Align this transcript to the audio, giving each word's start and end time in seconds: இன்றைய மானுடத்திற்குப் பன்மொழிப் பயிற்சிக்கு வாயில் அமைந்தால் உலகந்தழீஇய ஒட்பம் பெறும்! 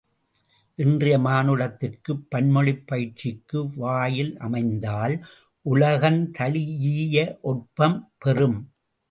இன்றைய 0.79 1.17
மானுடத்திற்குப் 1.17 2.23
பன்மொழிப் 2.31 2.87
பயிற்சிக்கு 2.87 3.69
வாயில் 3.75 4.33
அமைந்தால் 4.39 5.15
உலகந்தழீஇய 5.65 7.17
ஒட்பம் 7.43 7.99
பெறும்! 8.17 8.59